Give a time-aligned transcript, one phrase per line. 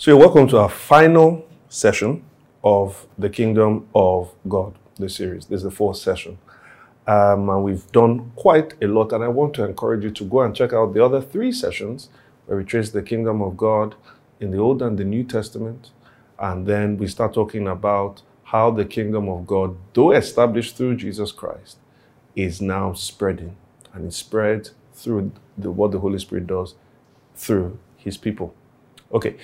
[0.00, 2.24] So, you're welcome to our final session
[2.64, 5.44] of the Kingdom of God, the series.
[5.44, 6.38] This is the fourth session.
[7.06, 10.40] Um, and we've done quite a lot, and I want to encourage you to go
[10.40, 12.08] and check out the other three sessions
[12.46, 13.94] where we trace the Kingdom of God
[14.40, 15.90] in the Old and the New Testament.
[16.38, 21.30] And then we start talking about how the Kingdom of God, though established through Jesus
[21.30, 21.76] Christ,
[22.34, 23.54] is now spreading.
[23.92, 26.74] And it's spread through the, what the Holy Spirit does
[27.34, 28.54] through his people.
[29.12, 29.36] Okay,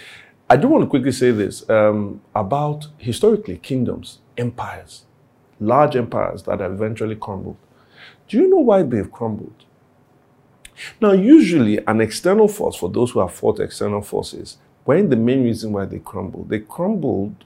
[0.48, 5.04] I do want to quickly say this um, about historically kingdoms, empires,
[5.58, 7.56] large empires that have eventually crumbled.
[8.28, 9.64] Do you know why they've crumbled?
[11.00, 15.42] Now, usually, an external force, for those who have fought external forces, when the main
[15.42, 17.44] reason why they crumbled, they crumbled,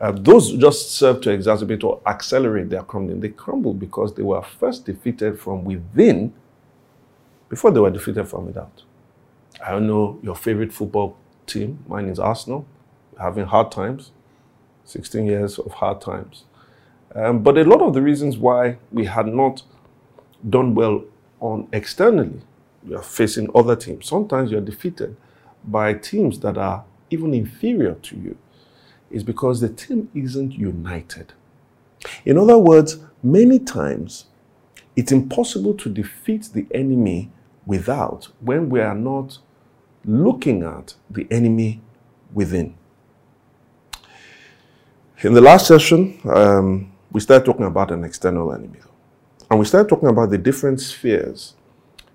[0.00, 3.20] uh, those just served to exacerbate or accelerate their crumbling.
[3.20, 6.32] They crumbled because they were first defeated from within
[7.48, 8.84] before they were defeated from without.
[9.64, 11.16] I don't know your favorite football
[11.48, 11.84] team.
[11.88, 12.66] Mine is Arsenal,
[13.20, 14.12] having hard times,
[14.84, 16.44] 16 years of hard times.
[17.14, 19.62] Um, but a lot of the reasons why we had not
[20.48, 21.04] done well
[21.40, 22.40] on externally,
[22.86, 24.06] you're facing other teams.
[24.06, 25.16] Sometimes you're defeated
[25.64, 28.36] by teams that are even inferior to you,
[29.10, 31.32] is because the team isn't united.
[32.24, 34.26] In other words, many times
[34.94, 37.30] it's impossible to defeat the enemy
[37.66, 39.38] without when we are not
[40.08, 41.82] looking at the enemy
[42.32, 42.74] within.
[45.20, 48.78] In the last session, um, we started talking about an external enemy.
[49.50, 51.54] And we started talking about the different spheres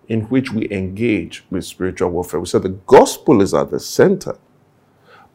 [0.08, 2.40] in which we engage with spiritual warfare.
[2.40, 4.38] We said the gospel is at the center,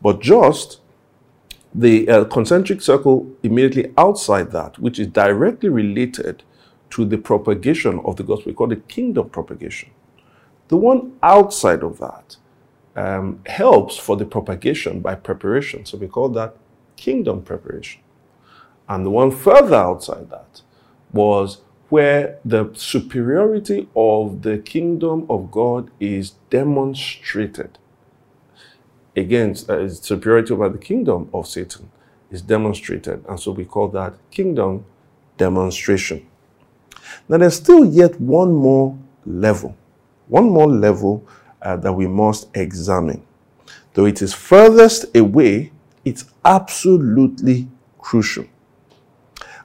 [0.03, 0.81] but just
[1.73, 6.43] the uh, concentric circle immediately outside that, which is directly related
[6.91, 9.91] to the propagation of the gospel, we call it kingdom propagation.
[10.69, 12.37] The one outside of that
[12.99, 15.85] um, helps for the propagation by preparation.
[15.85, 16.57] So we call that
[16.97, 18.01] kingdom preparation.
[18.89, 20.63] And the one further outside that
[21.13, 21.59] was
[21.91, 27.79] where the superiority of the kingdom of God is demonstrated
[29.17, 31.91] against uh, superiority over the kingdom of Satan
[32.33, 33.25] is demonstrated.
[33.29, 34.85] And so we call that kingdom
[35.37, 36.27] demonstration.
[37.29, 39.77] Now, there's still yet one more level,
[40.27, 41.27] one more level
[41.63, 43.23] uh, that we must examine.
[43.95, 45.73] Though it is furthest away,
[46.05, 48.47] it's absolutely crucial.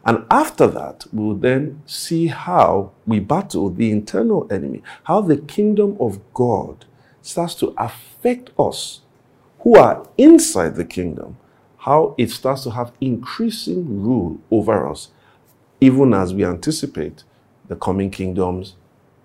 [0.05, 5.95] And after that, we'll then see how we battle the internal enemy, how the kingdom
[5.99, 6.85] of God
[7.21, 9.01] starts to affect us
[9.59, 11.37] who are inside the kingdom,
[11.77, 15.09] how it starts to have increasing rule over us,
[15.79, 17.23] even as we anticipate
[17.69, 18.75] the coming kingdom's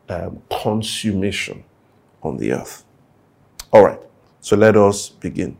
[0.08, 1.64] um, consummation
[2.22, 2.84] on the earth.
[3.72, 4.00] All right,
[4.40, 5.56] so let us begin.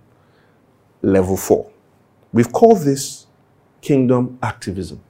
[1.02, 1.70] Level four.
[2.32, 3.26] We've called this
[3.80, 5.00] kingdom activism.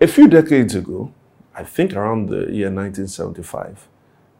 [0.00, 1.12] A few decades ago,
[1.54, 3.88] I think around the year 1975,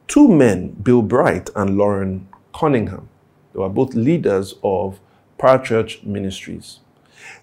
[0.07, 3.09] two men, Bill Bright and Loren Cunningham,
[3.53, 5.01] they were both leaders of
[5.39, 6.81] parachurch ministries.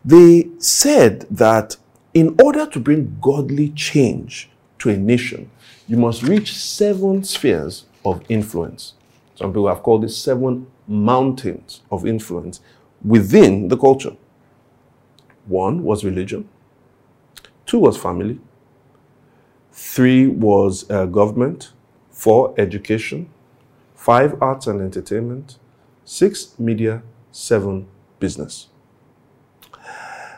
[0.03, 1.77] They said that
[2.13, 4.49] in order to bring godly change
[4.79, 5.51] to a nation,
[5.88, 8.94] you must reach seven spheres of influence.
[9.35, 12.62] Some people have called it seven mountains of influence
[13.03, 14.16] within the culture.
[15.45, 16.50] One was religion,
[17.66, 18.40] two was family,
[19.72, 21.74] three was uh, government,
[22.09, 23.29] four education,
[23.94, 25.59] five arts and entertainment,
[26.03, 27.88] six media, seven
[28.19, 28.69] business.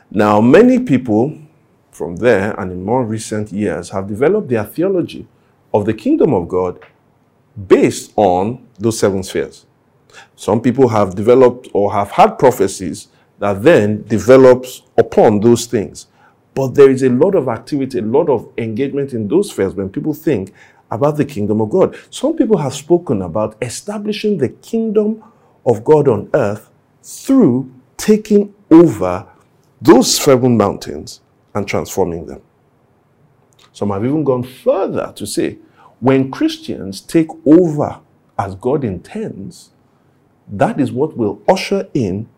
[0.09, 1.37] Now, many people
[1.91, 5.27] from there and in more recent years have developed their theology
[5.77, 6.79] of the kingdom of God
[7.67, 9.65] based on those seven spheres.
[10.35, 13.07] Some people have developed or have had prophecies
[13.39, 16.07] that then develops upon those things.
[16.53, 19.89] But there is a lot of activity, a lot of engagement in those spheres when
[19.89, 20.53] people think
[20.89, 21.95] about the kingdom of God.
[22.09, 25.23] Some people have spoken about establishing the kingdom
[25.65, 26.71] of God on earth
[27.03, 29.27] through taking over
[29.81, 31.21] those seven mountains
[31.53, 32.41] and transforming them.
[33.71, 35.59] Some have even gone further to say
[35.99, 37.99] when Christians take over
[38.37, 39.71] as God intends,
[40.47, 42.29] that is what will usher in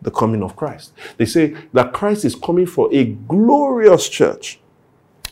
[0.00, 0.92] the coming of Christ.
[1.16, 4.60] They say that Christ is coming for a glorious church.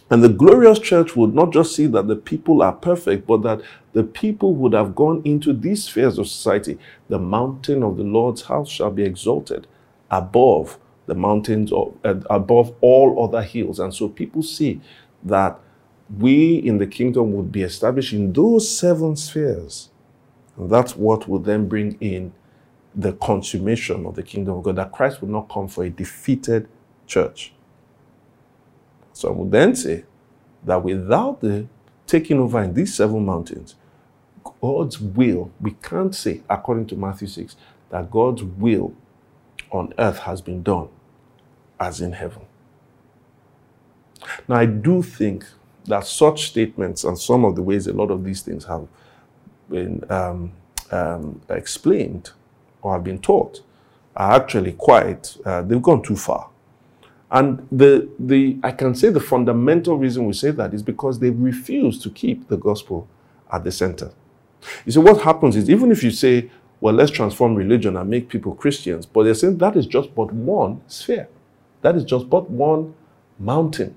[0.08, 3.60] And the glorious church would not just see that the people are perfect, but that
[3.92, 6.78] the people would have gone into these spheres of society.
[7.08, 9.66] The mountain of the Lord's house shall be exalted
[10.10, 13.80] above the mountains of, uh, above all other hills.
[13.80, 14.80] And so people see
[15.24, 15.58] that
[16.14, 19.91] we in the kingdom would be established in those seven spheres.
[20.56, 22.32] And that's what will then bring in
[22.94, 26.69] the consummation of the kingdom of God, that Christ will not come for a defeated
[27.06, 27.53] church.
[29.12, 30.05] So I would then say
[30.64, 31.67] that without the
[32.06, 33.75] taking over in these seven mountains,
[34.61, 37.56] God's will, we can't say, according to Matthew 6,
[37.91, 38.94] that God's will
[39.70, 40.88] on earth has been done
[41.79, 42.43] as in heaven.
[44.49, 45.44] Now, I do think
[45.86, 48.86] that such statements and some of the ways a lot of these things have
[49.70, 50.52] been um,
[50.90, 52.30] um, explained
[52.82, 53.62] or have been taught
[54.16, 56.48] are actually quite, uh, they've gone too far.
[57.30, 61.30] And the, the, I can say the fundamental reason we say that is because they
[61.30, 63.08] refuse to keep the gospel
[63.52, 64.12] at the center.
[64.84, 66.50] You see, what happens is even if you say,
[66.80, 70.32] well, let's transform religion and make people Christians, but they're saying that is just but
[70.32, 71.28] one sphere.
[71.82, 72.94] That is just but one
[73.38, 73.94] mountain.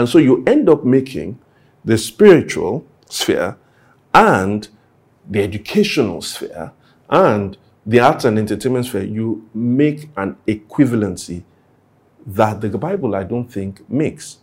[0.00, 1.38] And so you end up making
[1.84, 3.58] the spiritual sphere
[4.14, 4.66] and
[5.28, 6.72] the educational sphere
[7.10, 11.42] and the arts and entertainment sphere, you make an equivalency
[12.26, 14.38] that the Bible, I don't think, makes.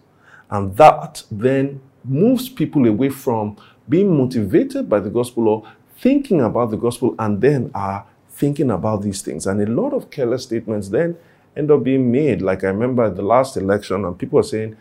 [0.51, 3.57] And that then moves people away from
[3.89, 9.01] being motivated by the gospel or thinking about the gospel and then are thinking about
[9.01, 9.47] these things.
[9.47, 11.17] And a lot of careless statements then
[11.55, 12.43] end up being made.
[12.43, 14.77] Like I remember the last election, and people are saying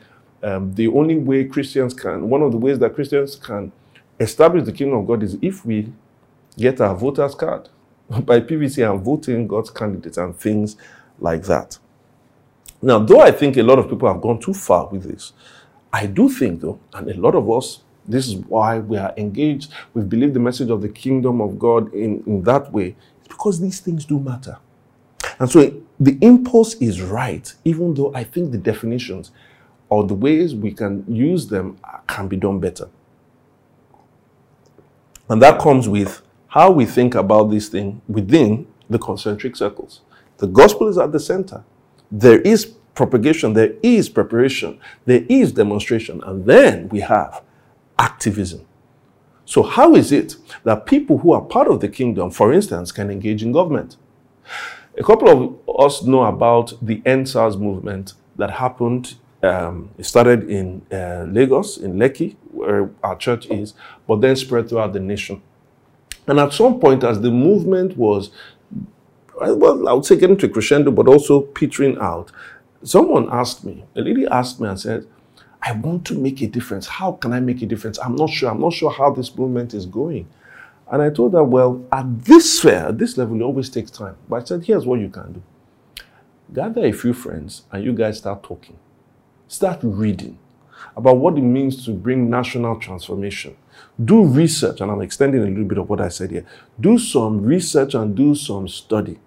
[0.47, 3.73] um, the only way Christians can, one of the ways that Christians can
[4.21, 5.93] establish the kingdom of God is if we
[6.57, 7.69] get our voters card.
[8.09, 10.77] By PVC, I'm voting God's candidates and things
[11.19, 11.79] like that.
[12.81, 15.33] Now, though I think a lot of people have gone too far with this,
[15.93, 19.73] I do think, though, and a lot of us, this is why we are engaged,
[19.95, 23.61] we believe the message of the kingdom of God in, in that way, it's because
[23.61, 24.59] these things do matter.
[25.41, 29.33] And so the impulse is right, even though I think the definitions
[29.88, 32.88] or the ways we can use them can be done better.
[35.29, 40.00] And that comes with how we think about this thing within the concentric circles.
[40.38, 41.65] The gospel is at the center.
[42.11, 47.43] There is propagation, there is preparation, there is demonstration, and then we have
[47.99, 48.65] activism.
[49.44, 53.11] So, how is it that people who are part of the kingdom, for instance, can
[53.11, 53.97] engage in government?
[54.99, 55.29] A couple
[55.69, 59.17] of us know about the EndSARS movement that happened
[59.47, 63.75] um, it started in uh, Lagos, in Lekki, where our church is,
[64.07, 65.41] but then spread throughout the nation.
[66.27, 68.31] And at some point, as the movement was,
[69.39, 72.33] well, I would say getting to crescendo, but also petering out,
[72.83, 75.07] someone asked me, a lady asked me and said,
[75.63, 76.87] I want to make a difference.
[76.87, 77.99] How can I make a difference?
[77.99, 78.51] I'm not sure.
[78.51, 80.29] I'm not sure how this movement is going.
[80.91, 84.17] And I told her, well, at this sphere, at this level, it always takes time.
[84.29, 85.43] But I said, here's what you can do.
[86.53, 88.79] Gather a few friends and you guys start talking.
[89.49, 90.39] Start reading
[90.97, 93.57] about what it means to bring national transformation.
[94.03, 96.45] Do research, and I'm extending a little bit of what I said here.
[96.81, 99.19] Do some research and do some study.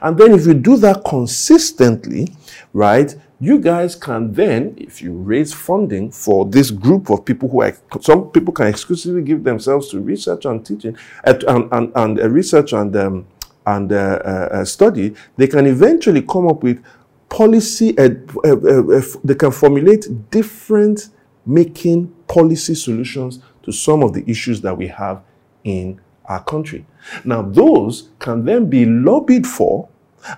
[0.00, 2.34] And then, if you do that consistently,
[2.72, 7.62] right, you guys can then, if you raise funding for this group of people who
[7.62, 12.28] are, some people can exclusively give themselves to research and teaching, and, and, and, uh,
[12.30, 13.26] research and, um,
[13.66, 16.82] and uh, uh, uh study, they can eventually come up with
[17.32, 18.10] policy, uh,
[18.44, 21.08] uh, uh, they can formulate different
[21.46, 25.22] making policy solutions to some of the issues that we have
[25.64, 26.84] in our country.
[27.24, 29.88] Now, those can then be lobbied for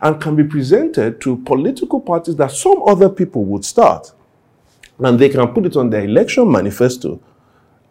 [0.00, 4.12] and can be presented to political parties that some other people would start.
[5.00, 7.20] And they can put it on their election manifesto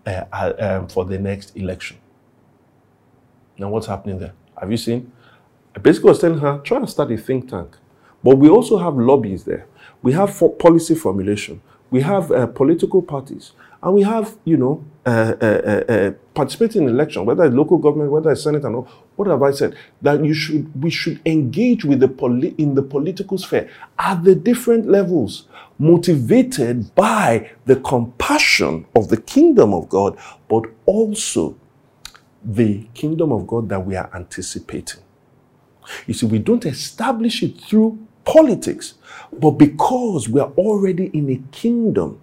[0.05, 1.97] um, for the next election.
[3.57, 4.33] Now, what's happening there?
[4.57, 5.11] Have you seen?
[5.75, 7.77] I basically was telling her, try and start a think tank.
[8.23, 9.67] But we also have lobbies there.
[10.01, 11.61] We have policy formulation.
[11.91, 13.51] We have uh, political parties.
[13.81, 17.77] And we have, you know, uh, uh, uh, uh participating in election, whether it's local
[17.77, 18.87] government, whether it's Senate and all.
[19.17, 19.75] What have I said?
[20.01, 24.35] That you should, we should engage with the poli- in the political sphere at the
[24.35, 30.17] different levels, motivated by the compassion of the kingdom of God,
[30.49, 31.57] but also
[32.43, 35.01] the kingdom of God that we are anticipating.
[36.07, 38.95] You see, we don't establish it through politics,
[39.31, 42.19] but because we are already in a kingdom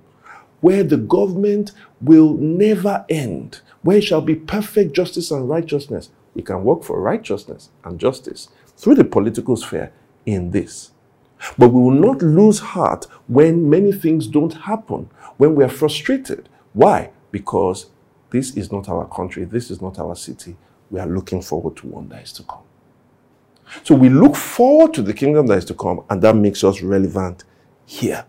[0.60, 6.42] where the government will never end, where it shall be perfect justice and righteousness, we
[6.42, 9.92] can work for righteousness and justice through the political sphere
[10.26, 10.92] in this.
[11.58, 16.48] But we will not lose heart when many things don't happen, when we are frustrated.
[16.74, 17.10] Why?
[17.30, 17.86] Because
[18.30, 20.56] this is not our country, this is not our city.
[20.90, 22.62] We are looking forward to one that is to come.
[23.82, 26.82] So we look forward to the kingdom that is to come, and that makes us
[26.82, 27.44] relevant
[27.86, 28.24] here.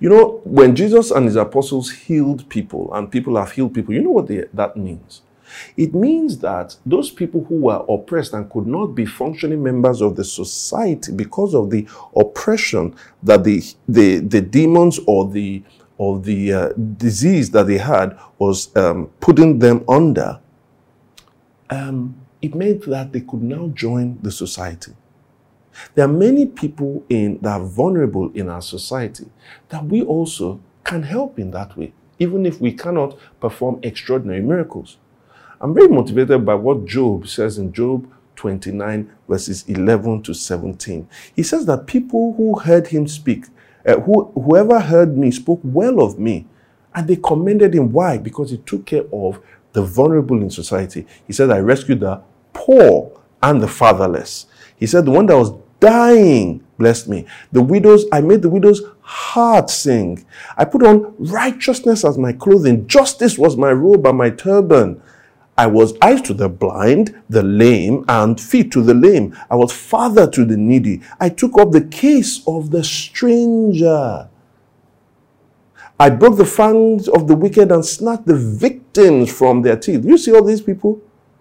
[0.00, 4.02] You know, when Jesus and his apostles healed people, and people have healed people, you
[4.02, 5.22] know what they, that means?
[5.76, 10.16] It means that those people who were oppressed and could not be functioning members of
[10.16, 15.62] the society because of the oppression that the, the, the demons or the,
[15.98, 20.40] or the uh, disease that they had was um, putting them under,
[21.70, 24.92] um, it meant that they could now join the society.
[25.94, 29.26] There are many people in, that are vulnerable in our society
[29.70, 34.98] that we also can help in that way, even if we cannot perform extraordinary miracles.
[35.60, 41.08] I'm very motivated by what Job says in Job 29, verses 11 to 17.
[41.36, 43.46] He says that people who heard him speak,
[43.86, 46.46] uh, who, whoever heard me spoke well of me,
[46.94, 47.92] and they commended him.
[47.92, 48.18] Why?
[48.18, 49.40] Because he took care of
[49.72, 51.06] the vulnerable in society.
[51.26, 52.20] He said, I rescued the
[52.52, 54.46] poor and the fatherless.
[54.76, 57.26] He said, the one that was dying blessed me.
[57.52, 60.24] The widows, I made the widows heart sing.
[60.56, 62.86] I put on righteousness as my clothing.
[62.86, 65.00] Justice was my robe and my turban.
[65.56, 69.36] I was eyes to the blind, the lame, and feet to the lame.
[69.50, 71.02] I was father to the needy.
[71.20, 74.28] I took up the case of the stranger.
[76.00, 80.04] I broke the fangs of the wicked and snatched the victims from their teeth.
[80.04, 81.00] You see all these people?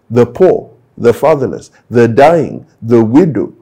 [0.10, 0.71] The poor,
[1.02, 3.54] the fatherless, the dying, the widow,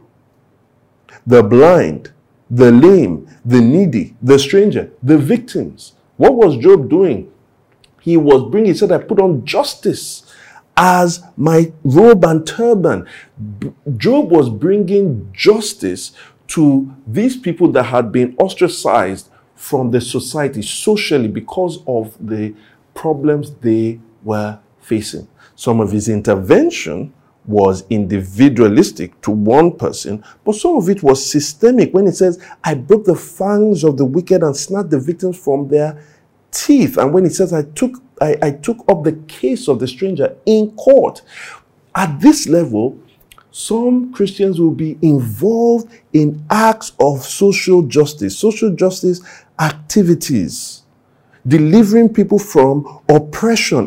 [1.26, 2.12] the blind,
[2.50, 5.94] the lame, the needy, the stranger, the victims.
[6.18, 7.32] What was Job doing?
[8.02, 10.34] He was bringing, he said, I put on justice
[10.76, 13.08] as my robe and turban.
[13.98, 16.12] Job was bringing justice
[16.48, 22.56] to these people that had been ostracized from the society socially because of the
[22.94, 25.28] problems they were facing.
[25.56, 27.14] Some of his intervention
[27.50, 32.76] was individualistic to one person, but some of it was systemic when it says, I
[32.76, 36.02] broke the fangs of the wicked and snatched the victims from their
[36.52, 36.98] teeth.
[36.98, 40.36] And when it says, I took I, I took up the case of the stranger
[40.46, 41.22] in court.
[41.96, 43.00] At this level,
[43.52, 49.22] some Christians will be involved in acts of social justice, social justice
[49.60, 50.84] activities,
[51.48, 53.86] delivering people from oppression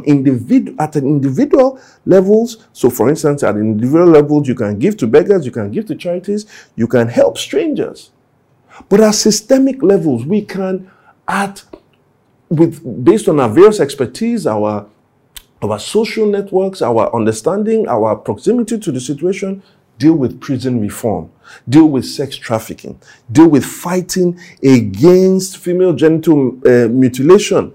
[0.78, 2.66] at an individual levels.
[2.72, 5.94] So, for instance, at individual levels, you can give to beggars, you can give to
[5.94, 8.10] charities, you can help strangers.
[8.88, 10.90] But at systemic levels, we can,
[11.28, 11.62] at
[12.48, 14.86] with based on our various expertise, our
[15.62, 19.62] our social networks, our understanding, our proximity to the situation,
[19.98, 21.30] deal with prison reform,
[21.68, 27.72] deal with sex trafficking, deal with fighting against female genital uh, mutilation,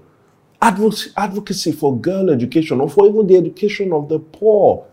[0.60, 4.86] advocacy, for girl education, or for even the education of the poor.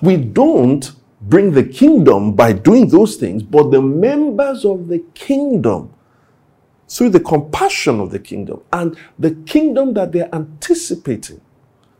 [0.00, 5.92] We don't bring the kingdom by doing those things, but the members of the kingdom
[6.88, 11.40] through the compassion of the kingdom and the kingdom that they're anticipating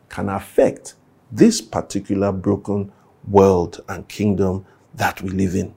[0.09, 0.93] can affect
[1.31, 2.91] this particular broken
[3.27, 5.73] world and kingdom that we live in.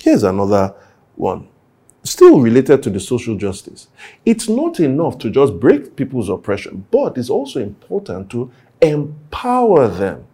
[0.00, 0.74] Here's another
[1.14, 1.48] one,
[2.02, 3.88] still related to the social justice.
[4.24, 8.50] It's not enough to just break people's oppression, but it's also important to
[8.80, 10.26] empower them.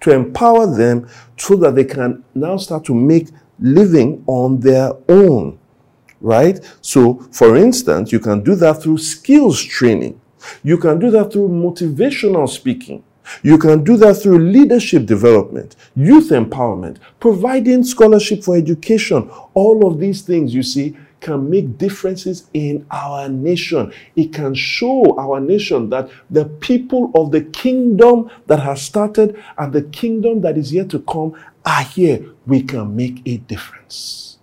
[0.00, 5.58] To empower them so that they can now start to make living on their own
[6.22, 6.60] right?
[6.80, 10.20] So, for instance, you can do that through skills training.
[10.62, 13.04] You can do that through motivational speaking.
[13.42, 19.30] You can do that through leadership development, youth empowerment, providing scholarship for education.
[19.54, 23.92] All of these things, you see, can make differences in our nation.
[24.16, 29.72] It can show our nation that the people of the kingdom that has started and
[29.72, 32.26] the kingdom that is yet to come are here.
[32.44, 34.38] We can make a difference.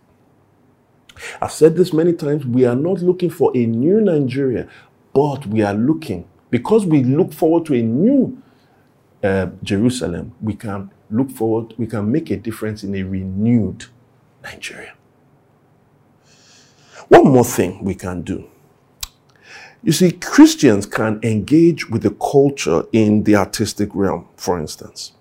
[1.41, 2.45] I've said this many times.
[2.45, 4.69] We are not looking for a new Nigeria,
[5.13, 8.41] but we are looking, because we look forward to a new
[9.23, 13.85] uh, Jerusalem, we can look forward, we can make a difference in a renewed
[14.43, 14.93] Nigeria.
[17.07, 18.47] One more thing we can do.
[19.81, 25.13] You see, Christians can engage with the culture in the artistic realm, for instance.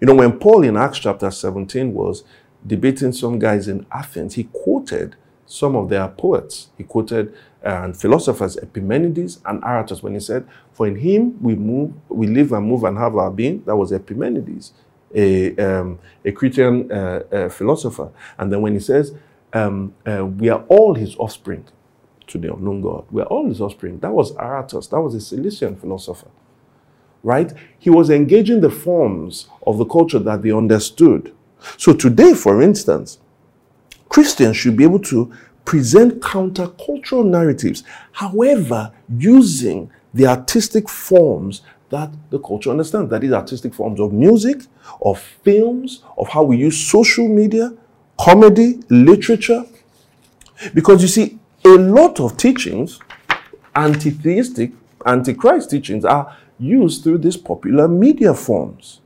[0.00, 2.22] You know, when Paul in Acts chapter 17 was
[2.66, 5.16] debating some guys in Athens, he quoted
[5.52, 6.68] some of their poets.
[6.78, 11.54] He quoted uh, and philosophers Epimenides and Aratus when he said, "For in him we
[11.54, 14.72] move, we live and move and have our being." That was Epimenides,
[15.14, 18.10] a um, a Cretan uh, uh, philosopher.
[18.38, 19.14] And then when he says,
[19.52, 21.66] um, uh, "We are all his offspring,"
[22.28, 24.00] to the unknown God, we are all his offspring.
[24.00, 24.90] That was Aratus.
[24.90, 26.28] That was a Cilician philosopher,
[27.22, 27.52] right?
[27.78, 31.32] He was engaging the forms of the culture that they understood.
[31.78, 33.18] So today, for instance,
[34.12, 35.32] Christians should be able to
[35.64, 43.10] present countercultural narratives, however, using the artistic forms that the culture understands.
[43.10, 44.62] That is artistic forms of music,
[45.00, 47.72] of films, of how we use social media,
[48.20, 49.64] comedy, literature.
[50.74, 52.98] Because you see, a lot of teachings,
[53.74, 54.72] anti-theistic,
[55.06, 59.00] anti-Christ teachings, are used through these popular media forms.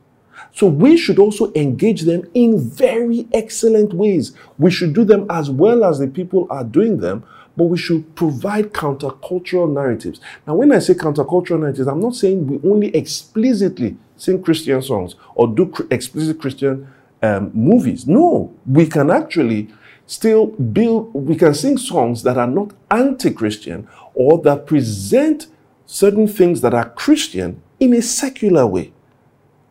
[0.57, 4.31] So we should also engage them in very excellent ways.
[4.57, 7.23] We should do them as well as the people are doing them,
[7.55, 10.19] but we should provide countercultural narratives.
[10.47, 15.13] Now, when I say countercultural narratives, I'm not saying we only explicitly sing Christian songs
[15.35, 16.87] or do explicit Christian
[17.21, 18.07] um, movies.
[18.07, 19.71] No, we can actually
[20.07, 25.45] still build, we can sing songs that are not anti Christian or that present
[25.85, 28.91] certain things that are Christian in a secular way.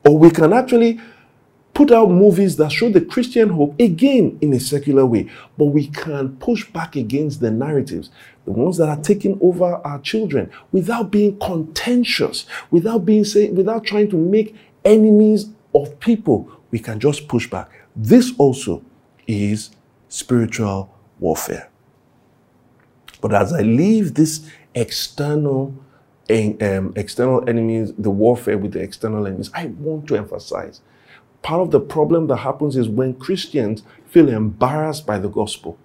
[0.07, 1.01] Or we can actually
[1.75, 5.29] put out movies that show the Christian hope again in a secular way.
[5.59, 8.11] But we can push back against the narratives,
[8.45, 13.85] the ones that are taking over our children, without being contentious, without being say, without
[13.85, 16.51] trying to make enemies of people.
[16.71, 17.69] We can just push back.
[17.95, 18.83] This also
[19.27, 19.71] is
[20.09, 21.69] spiritual warfare.
[23.21, 25.75] But as I leave this external
[26.30, 30.80] um, external enemies, the warfare with the external enemies, I want to emphasize
[31.47, 35.78] part of the problem that happens is when Christians feel embarrassed by the gospel.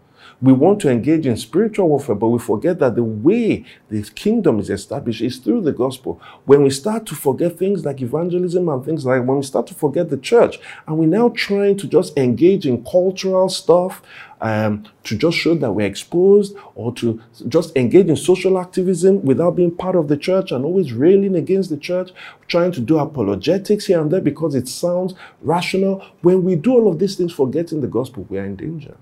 [0.44, 4.60] We want to engage in spiritual warfare, but we forget that the way the kingdom
[4.60, 6.20] is established is through the gospel.
[6.46, 9.76] When we start to forget things like evangelism and things like when we start to
[9.76, 14.02] forget the church, and we're now trying to just engage in cultural stuff
[14.42, 19.52] um, to just show that we're exposed or to just engage in social activism without
[19.56, 22.10] being part of the church and always railing against the church,
[22.48, 26.04] trying to do apologetics here and there because it sounds rational.
[26.22, 28.98] When we do all of these things, forgetting the gospel, we are in danger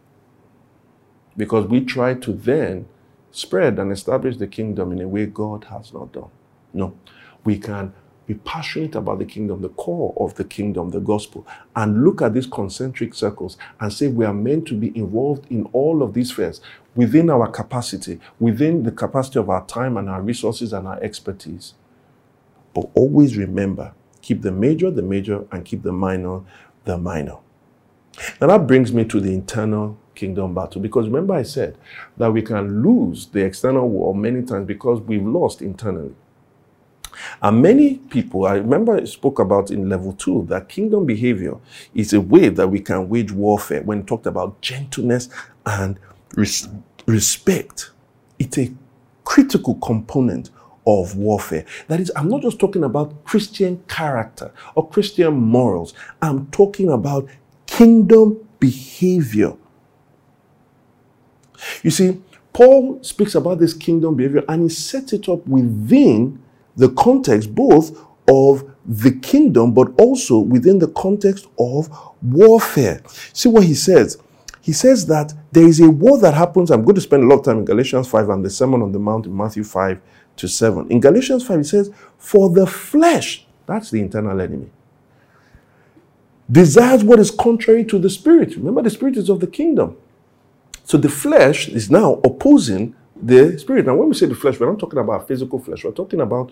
[1.39, 2.85] because we try to then
[3.31, 6.29] spread and establish the kingdom in a way God has not done.
[6.73, 6.97] No,
[7.45, 7.93] we can
[8.27, 12.33] be passionate about the kingdom, the core of the kingdom, the gospel, and look at
[12.33, 16.29] these concentric circles and say we are meant to be involved in all of these
[16.31, 16.59] spheres
[16.93, 21.73] within our capacity, within the capacity of our time and our resources and our expertise.
[22.73, 26.41] But always remember keep the major the major and keep the minor
[26.83, 27.37] the minor.
[28.41, 30.81] Now that brings me to the internal kingdom battle.
[30.81, 31.77] Because remember, I said
[32.17, 36.13] that we can lose the external war many times because we've lost internally.
[37.41, 41.57] And many people, I remember I spoke about in level two that kingdom behavior
[41.93, 45.29] is a way that we can wage warfare when talked about gentleness
[45.65, 45.99] and
[46.35, 46.69] res-
[47.05, 47.91] respect.
[48.37, 48.71] It's a
[49.23, 50.49] critical component
[50.87, 51.65] of warfare.
[51.87, 57.27] That is, I'm not just talking about Christian character or Christian morals, I'm talking about
[57.67, 59.53] kingdom behavior.
[61.83, 62.21] You see,
[62.53, 66.41] Paul speaks about this kingdom behavior and he sets it up within
[66.75, 71.89] the context both of the kingdom, but also within the context of
[72.21, 73.01] warfare.
[73.33, 74.17] See what he says.
[74.61, 76.69] He says that there is a war that happens.
[76.69, 78.91] I'm going to spend a lot of time in Galatians 5 and the Sermon on
[78.91, 79.99] the Mount in Matthew 5
[80.37, 80.91] to 7.
[80.91, 84.69] In Galatians 5, he says, For the flesh, that's the internal enemy,
[86.51, 88.55] desires what is contrary to the spirit.
[88.55, 89.97] Remember, the spirit is of the kingdom.
[90.89, 93.85] So the flesh is now opposing the spirit.
[93.85, 95.83] Now, when we say the flesh, we're not talking about physical flesh.
[95.83, 96.51] We're talking about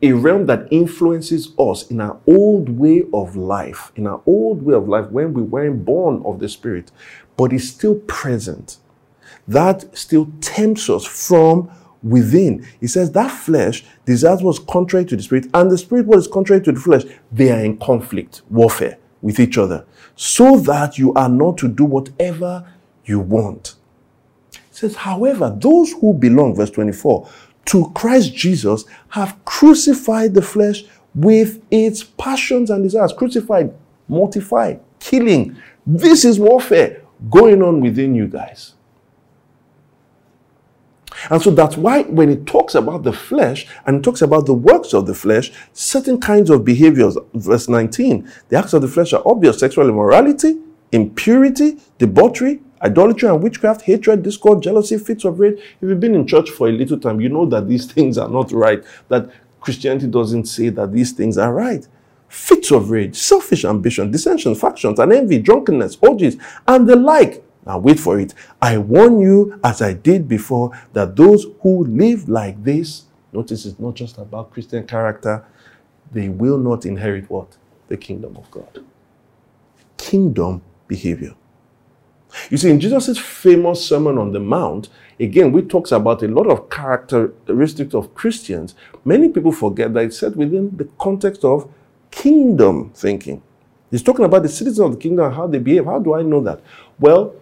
[0.00, 4.74] a realm that influences us in our old way of life, in our old way
[4.74, 6.90] of life when we weren't born of the spirit,
[7.36, 8.78] but is still present.
[9.46, 11.70] That still tempts us from
[12.02, 12.66] within.
[12.80, 16.28] He says that flesh desires what's contrary to the spirit, and the spirit what is
[16.28, 17.02] contrary to the flesh.
[17.30, 19.84] They are in conflict, warfare with each other,
[20.16, 22.64] so that you are not to do whatever
[23.04, 23.74] you want.
[24.52, 27.28] It says, however, those who belong, verse 24,
[27.66, 30.84] to Christ Jesus have crucified the flesh
[31.14, 33.12] with its passions and desires.
[33.12, 33.74] Crucified,
[34.08, 35.56] mortified, killing.
[35.86, 38.74] This is warfare going on within you guys.
[41.28, 44.54] And so that's why when it talks about the flesh and it talks about the
[44.54, 49.12] works of the flesh, certain kinds of behaviors, verse 19, the acts of the flesh
[49.12, 50.58] are obvious sexual immorality,
[50.92, 55.58] impurity, debauchery, idolatry and witchcraft, hatred, discord, jealousy, fits of rage.
[55.80, 58.28] If you've been in church for a little time, you know that these things are
[58.28, 61.86] not right, that Christianity doesn't say that these things are right.
[62.28, 67.42] Fits of rage, selfish ambition, dissension, factions, and envy, drunkenness, orgies, and the like.
[67.66, 68.34] Now, wait for it.
[68.62, 73.78] I warn you, as I did before, that those who live like this, notice it's
[73.78, 75.44] not just about Christian character,
[76.12, 77.56] they will not inherit what?
[77.88, 78.84] The kingdom of God.
[79.96, 81.34] Kingdom behavior.
[82.50, 84.88] You see, in Jesus' famous Sermon on the Mount,
[85.18, 90.18] again, we talks about a lot of characteristics of Christians, many people forget that it's
[90.18, 91.70] set within the context of
[92.10, 93.42] kingdom thinking.
[93.90, 95.84] He's talking about the citizens of the kingdom and how they behave.
[95.84, 96.60] How do I know that?
[96.98, 97.34] Well,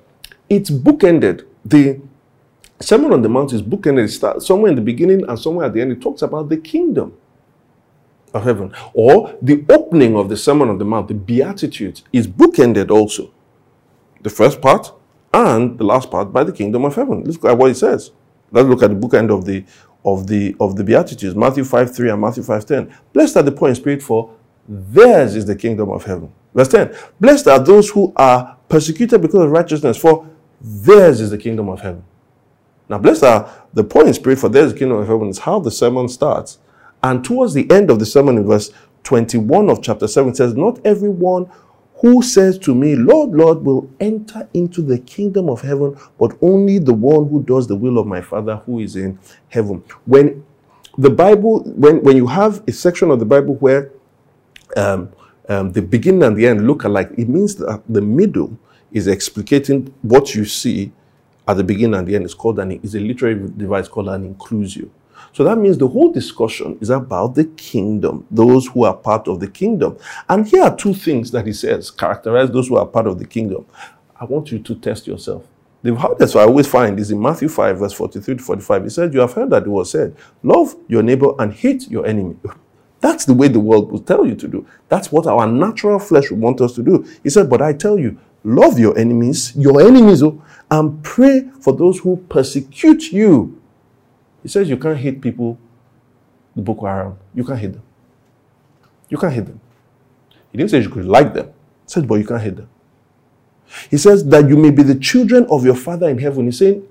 [0.49, 1.45] it's bookended.
[1.65, 2.01] The
[2.81, 4.05] Sermon on the Mount is bookended.
[4.05, 5.93] It starts somewhere in the beginning and somewhere at the end.
[5.93, 7.15] It talks about the kingdom
[8.33, 8.73] of heaven.
[8.95, 13.31] Or the opening of the Sermon on the Mount, the Beatitudes, is bookended also.
[14.29, 14.93] The first part
[15.33, 17.25] and the last part by the kingdom of heaven.
[17.25, 18.11] Let's look at what it says.
[18.51, 19.65] Let's look at the bookend of the
[20.05, 22.95] of the of the Beatitudes, Matthew 5 3 and Matthew 5 10.
[23.15, 24.35] Blessed are the poor in spirit, for
[24.69, 26.31] theirs is the kingdom of heaven.
[26.53, 26.95] Verse 10.
[27.19, 30.29] Blessed are those who are persecuted because of righteousness, for
[30.61, 32.05] theirs is the kingdom of heaven.
[32.87, 35.39] Now, blessed are the poor in spirit, for theirs is the kingdom of heaven, is
[35.39, 36.59] how the sermon starts.
[37.03, 38.73] And towards the end of the sermon, in verse
[39.05, 41.51] 21 of chapter 7, says, Not everyone
[42.01, 46.79] who says to me, Lord, Lord, will enter into the kingdom of heaven, but only
[46.79, 49.83] the one who does the will of my Father who is in heaven.
[50.05, 50.45] When
[50.97, 53.91] the Bible, when, when you have a section of the Bible where
[54.77, 55.11] um,
[55.49, 58.57] um, the beginning and the end look alike, it means that the middle
[58.93, 60.93] is explicating what you see
[61.47, 62.25] at the beginning and the end.
[62.25, 64.89] It's called an is a literary device called an inclusio.
[65.33, 69.41] So that means the whole discussion is about the kingdom, those who are part of
[69.41, 69.97] the kingdom.
[70.29, 73.27] And here are two things that he says characterize those who are part of the
[73.27, 73.67] kingdom.
[74.21, 75.45] I want you to test yourself.
[75.83, 78.83] The hardest I always find is in Matthew 5, verse 43 to 45.
[78.83, 82.05] He said, You have heard that it was said, Love your neighbor and hate your
[82.05, 82.37] enemy.
[83.01, 84.67] That's the way the world will tell you to do.
[84.89, 87.07] That's what our natural flesh would want us to do.
[87.23, 91.73] He said, But I tell you, love your enemies, your enemies, oh, and pray for
[91.73, 93.58] those who persecute you
[94.43, 95.59] he says you can't hate people,
[96.55, 97.19] the Boko Haram.
[97.35, 97.83] You can't hate them.
[99.09, 99.61] You can't hate them.
[100.53, 101.47] He didn't say you could like them.
[101.47, 101.53] He
[101.87, 102.69] said, but you can't hate them.
[103.91, 106.47] He says that you may be the children of your Father in heaven.
[106.47, 106.87] He's saying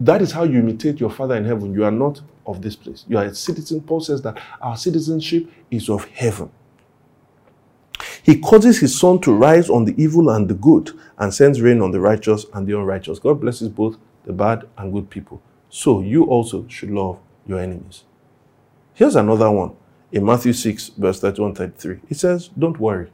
[0.00, 1.72] that is how you imitate your Father in heaven.
[1.72, 3.04] You are not of this place.
[3.08, 3.80] You are a citizen.
[3.80, 6.50] Paul says that our citizenship is of heaven.
[8.22, 11.80] He causes his sun to rise on the evil and the good and sends rain
[11.80, 13.18] on the righteous and the unrighteous.
[13.18, 15.40] God blesses both the bad and good people
[15.76, 18.04] so you also should love your enemies.
[18.94, 19.76] Here's another one
[20.10, 22.00] in Matthew 6, verse 31 33.
[22.08, 23.12] It says, Don't worry.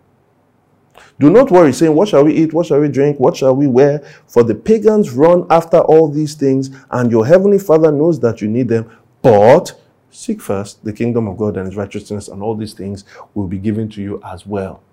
[1.19, 2.53] Do not worry, saying, What shall we eat?
[2.53, 3.19] What shall we drink?
[3.19, 3.99] What shall we wear?
[4.29, 8.47] For the pagans run after all these things, and your heavenly Father knows that you
[8.47, 8.97] need them.
[9.23, 9.73] But
[10.13, 13.59] seek first the kingdom of God and his righteousness, and all these things will be
[13.59, 14.85] given to you as well.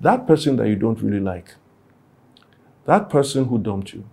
[0.00, 1.54] That person that you don't really like,
[2.86, 4.04] that person who dumped you,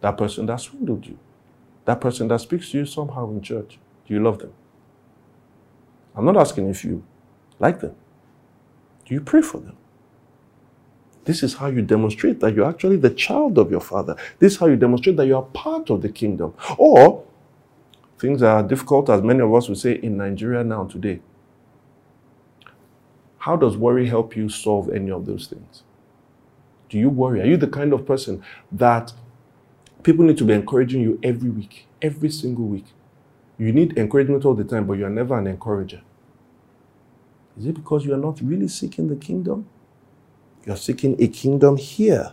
[0.00, 1.18] that person that swindled you,
[1.84, 4.52] that person that speaks to you somehow in church, do you love them?
[6.14, 7.04] I'm not asking if you
[7.58, 7.94] like them.
[9.04, 9.76] Do you pray for them?
[11.24, 14.16] This is how you demonstrate that you're actually the child of your father.
[14.38, 16.54] This is how you demonstrate that you are part of the kingdom.
[16.78, 17.24] Or
[18.18, 21.20] things are difficult, as many of us would say in Nigeria now today.
[23.38, 25.82] How does worry help you solve any of those things?
[26.88, 27.42] Do you worry?
[27.42, 29.12] Are you the kind of person that
[30.02, 32.86] People need to be encouraging you every week, every single week.
[33.58, 36.02] You need encouragement all the time, but you are never an encourager.
[37.58, 39.68] Is it because you are not really seeking the kingdom?
[40.64, 42.32] You are seeking a kingdom here.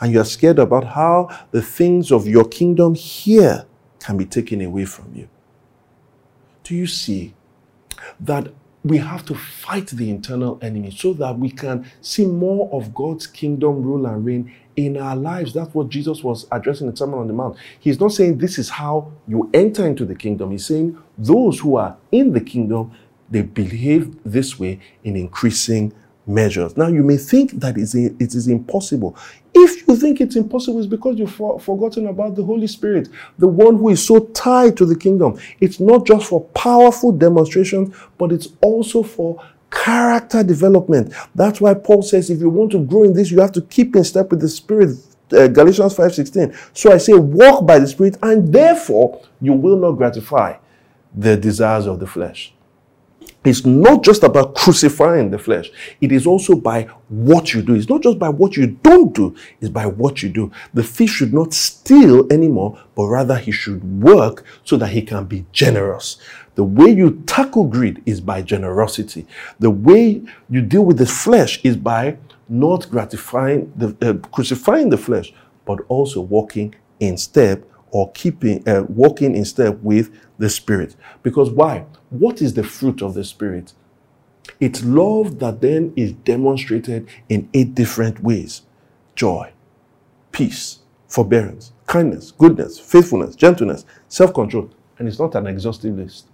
[0.00, 3.64] And you are scared about how the things of your kingdom here
[3.98, 5.28] can be taken away from you.
[6.62, 7.34] Do you see
[8.20, 8.52] that
[8.84, 13.26] we have to fight the internal enemy so that we can see more of God's
[13.26, 15.52] kingdom rule and reign in our lives.
[15.52, 17.56] That's what Jesus was addressing in the Sermon on the Mount.
[17.78, 20.50] He's not saying this is how you enter into the kingdom.
[20.50, 22.92] He's saying those who are in the kingdom,
[23.30, 25.92] they behave this way in increasing
[26.30, 26.76] measures.
[26.76, 29.16] Now, you may think that it is impossible.
[29.54, 33.76] If you think it's impossible, it's because you've forgotten about the Holy Spirit, the one
[33.76, 35.38] who is so tied to the kingdom.
[35.60, 41.14] It's not just for powerful demonstrations, but it's also for character development.
[41.34, 43.96] That's why Paul says if you want to grow in this, you have to keep
[43.96, 44.96] in step with the Spirit.
[45.32, 46.52] Uh, Galatians 5:16.
[46.72, 50.54] So I say walk by the Spirit and therefore you will not gratify
[51.16, 52.52] the desires of the flesh.
[53.42, 55.70] It's not just about crucifying the flesh.
[56.00, 57.74] It is also by what you do.
[57.74, 60.52] It's not just by what you don't do, it's by what you do.
[60.74, 65.24] The thief should not steal anymore, but rather he should work so that he can
[65.24, 66.18] be generous.
[66.54, 69.26] The way you tackle greed is by generosity.
[69.58, 74.98] The way you deal with the flesh is by not gratifying the uh, crucifying the
[74.98, 75.32] flesh,
[75.64, 80.96] but also walking in step or keeping uh, walking in step with the spirit.
[81.22, 81.86] Because why?
[82.10, 83.74] What is the fruit of the Spirit?
[84.60, 88.62] It's love that then is demonstrated in eight different ways.
[89.16, 89.52] joy,
[90.32, 94.70] peace, forbearance, kindness, goodness, faithfulness, gentleness, self control.
[94.98, 96.26] And it's not an exhaustive list.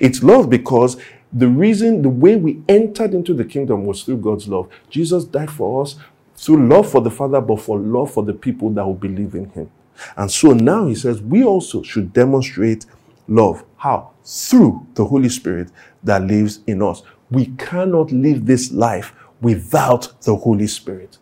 [0.00, 0.96] It's love because
[1.32, 4.68] the reason, the way we entered into the kingdom was through God's love.
[4.90, 5.96] Jesus died for us
[6.36, 9.50] through love for the Father, but for love for the people that will believe in
[9.50, 9.70] Him.
[10.16, 12.86] And so now He says we also should demonstrate
[13.28, 13.64] love.
[13.76, 14.10] How?
[14.24, 15.70] Through the Holy Spirit
[16.02, 17.02] that lives in us.
[17.30, 21.18] We cannot live this life without the Holy Spirit.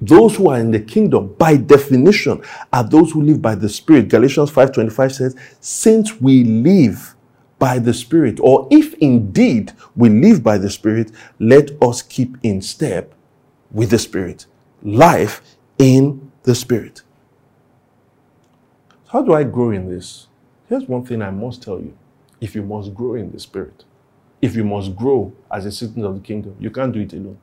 [0.00, 4.08] Those who are in the kingdom, by definition, are those who live by the Spirit.
[4.08, 7.16] Galatians 5:25 says, "Since we live
[7.58, 12.62] by the Spirit, or if indeed we live by the Spirit, let us keep in
[12.62, 13.12] step
[13.72, 14.46] with the Spirit.
[14.84, 15.42] Life
[15.78, 17.02] in the Spirit."
[19.10, 20.26] How do I grow in this?
[20.68, 21.96] Here's one thing I must tell you:
[22.40, 23.84] if you must grow in the Spirit,
[24.42, 27.38] if you must grow as a citizen of the kingdom, you can't do it alone.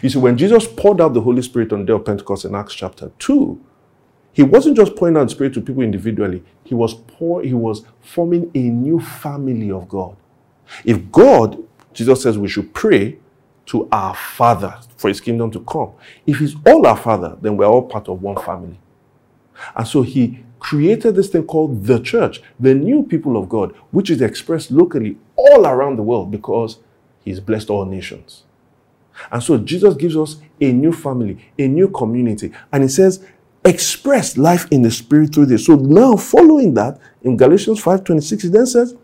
[0.00, 2.54] You see, when Jesus poured out the Holy Spirit on the day of Pentecost in
[2.54, 3.60] Acts chapter 2,
[4.32, 7.84] he wasn't just pouring out the Spirit to people individually, he was pour, he was
[8.00, 10.16] forming a new family of God.
[10.84, 11.58] If God,
[11.92, 13.18] Jesus says we should pray
[13.66, 15.92] to our Father for his kingdom to come.
[16.26, 18.78] If he's all our Father, then we're all part of one family.
[19.76, 24.10] And so he created this thing called the church, the new people of God, which
[24.10, 26.78] is expressed locally all around the world because
[27.24, 28.44] he's blessed all nations.
[29.30, 32.52] And so Jesus gives us a new family, a new community.
[32.72, 33.24] And he says,
[33.64, 35.66] express life in the spirit through this.
[35.66, 38.96] So now following that, in Galatians 5:26, he then says,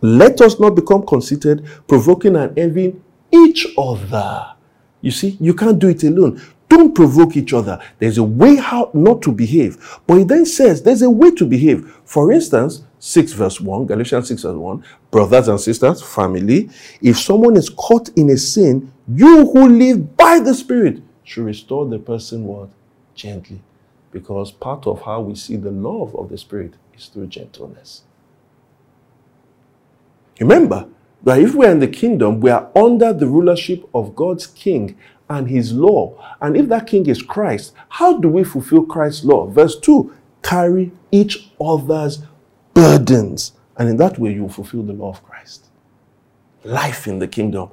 [0.00, 4.54] Let us not become conceited, provoking and envying each other.
[5.00, 6.40] You see, you can't do it alone.
[6.68, 7.80] Don't provoke each other.
[7.98, 9.98] There's a way how not to behave.
[10.06, 12.00] But he then says there's a way to behave.
[12.04, 16.68] For instance, 6 verse 1, Galatians 6 verse 1, brothers and sisters, family,
[17.00, 21.86] if someone is caught in a sin, you who live by the Spirit should restore
[21.86, 22.68] the person what?
[23.14, 23.60] Gently.
[24.10, 28.02] Because part of how we see the love of the Spirit is through gentleness.
[30.40, 30.88] Remember
[31.22, 34.96] that if we're in the kingdom, we are under the rulership of God's king
[35.28, 36.22] and his law.
[36.40, 39.46] And if that king is Christ, how do we fulfill Christ's law?
[39.46, 40.12] Verse 2
[40.42, 42.22] carry each other's
[42.72, 43.52] burdens.
[43.76, 45.66] And in that way, you fulfill the law of Christ.
[46.62, 47.70] Life in the kingdom,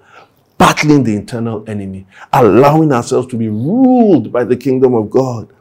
[0.58, 5.54] battling the internal enemy, allowing ourselves to be ruled by the kingdom of God.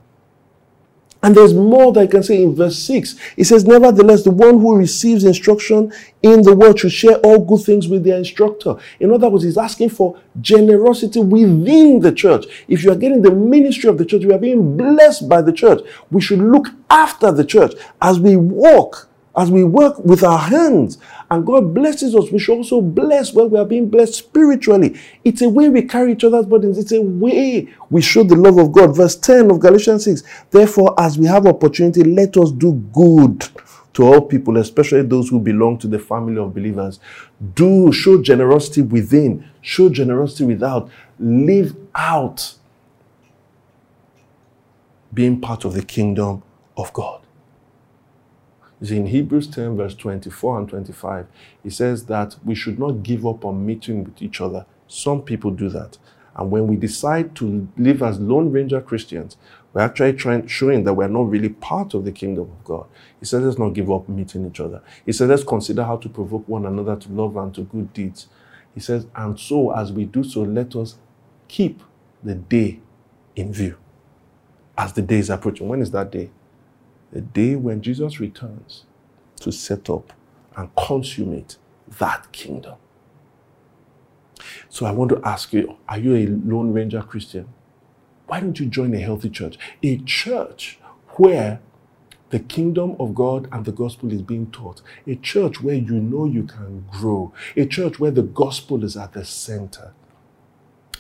[1.22, 3.14] And there's more that I can say in verse 6.
[3.36, 7.64] It says, Nevertheless, the one who receives instruction in the word should share all good
[7.64, 8.76] things with their instructor.
[8.98, 12.46] In other words, he's asking for generosity within the church.
[12.66, 15.52] If you are getting the ministry of the church, you are being blessed by the
[15.52, 15.80] church.
[16.10, 20.98] We should look after the church as we walk as we work with our hands
[21.30, 24.98] and God blesses us, we should also bless when we are being blessed spiritually.
[25.24, 26.78] It's a way we carry each other's burdens.
[26.78, 28.94] It's a way we show the love of God.
[28.94, 30.22] Verse 10 of Galatians 6.
[30.50, 33.48] Therefore, as we have opportunity, let us do good
[33.94, 37.00] to all people, especially those who belong to the family of believers.
[37.54, 42.54] Do show generosity within, show generosity without, live out
[45.12, 46.42] being part of the kingdom
[46.76, 47.21] of God
[48.90, 51.26] in Hebrews 10, verse 24 and 25.
[51.64, 54.66] It says that we should not give up on meeting with each other.
[54.88, 55.98] Some people do that.
[56.34, 59.36] And when we decide to live as Lone Ranger Christians,
[59.72, 62.86] we're actually trying, showing that we're not really part of the kingdom of God.
[63.20, 64.82] He says, let's not give up meeting each other.
[65.04, 68.28] He says, let's consider how to provoke one another to love and to good deeds.
[68.74, 70.96] He says, and so as we do so, let us
[71.48, 71.82] keep
[72.22, 72.80] the day
[73.36, 73.76] in view
[74.76, 75.68] as the day is approaching.
[75.68, 76.30] When is that day?
[77.12, 78.84] The day when Jesus returns
[79.40, 80.12] to set up
[80.56, 81.58] and consummate
[81.98, 82.76] that kingdom.
[84.68, 87.48] So I want to ask you are you a Lone Ranger Christian?
[88.26, 89.58] Why don't you join a healthy church?
[89.82, 90.78] A church
[91.16, 91.60] where
[92.30, 94.80] the kingdom of God and the gospel is being taught.
[95.06, 97.34] A church where you know you can grow.
[97.56, 99.92] A church where the gospel is at the center.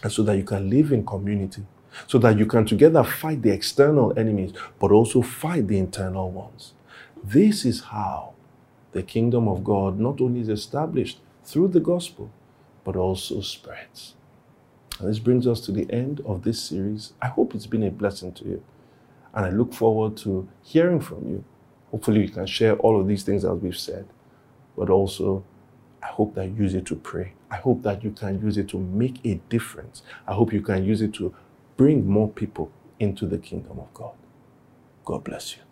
[0.02, 1.64] And so that you can live in community
[2.06, 6.74] so that you can together fight the external enemies, but also fight the internal ones.
[7.22, 8.34] This is how
[8.92, 12.30] the kingdom of God not only is established through the gospel,
[12.84, 14.14] but also spreads.
[14.98, 17.12] And this brings us to the end of this series.
[17.20, 18.64] I hope it's been a blessing to you.
[19.34, 21.44] And I look forward to hearing from you.
[21.90, 24.06] Hopefully, you can share all of these things as we've said,
[24.76, 25.44] but also
[26.02, 27.32] I hope that you use it to pray.
[27.50, 30.02] I hope that you can use it to make a difference.
[30.26, 31.34] I hope you can use it to
[31.76, 34.12] bring more people into the kingdom of God.
[35.04, 35.62] God bless you.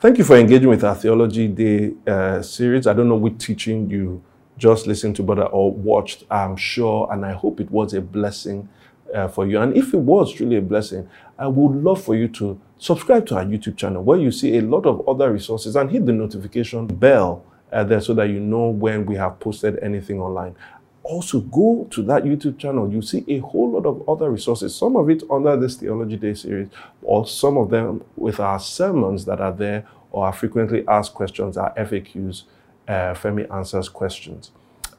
[0.00, 2.86] Thank you for engaging with our Theology Day uh, series.
[2.86, 4.22] I don't know which teaching you
[4.58, 6.24] just listened to, but or watched.
[6.30, 8.68] I'm sure, and I hope it was a blessing
[9.14, 9.60] uh, for you.
[9.60, 13.36] And if it was truly a blessing, I would love for you to subscribe to
[13.36, 16.86] our YouTube channel where you see a lot of other resources and hit the notification
[16.86, 20.54] bell uh, there so that you know when we have posted anything online.
[21.04, 22.90] Also, go to that YouTube channel.
[22.90, 26.34] You see a whole lot of other resources, some of it under this Theology Day
[26.34, 26.68] series,
[27.02, 31.56] or some of them with our sermons that are there, or our frequently asked questions,
[31.56, 32.44] our FAQs,
[32.86, 34.52] uh, Femi answers questions.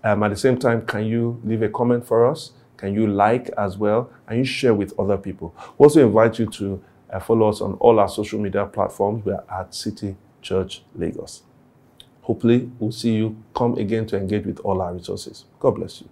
[0.04, 2.52] Um, at the same time, can you leave a comment for us?
[2.76, 4.10] Can you like as well?
[4.28, 5.56] And you share with other people.
[5.78, 9.24] We also invite you to uh, follow us on all our social media platforms.
[9.24, 11.44] We are at City Church Lagos.
[12.24, 15.46] Hopefully, we'll see you come again to engage with all our resources.
[15.60, 16.10] God bless you.